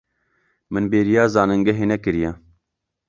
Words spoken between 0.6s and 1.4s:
Min bêriya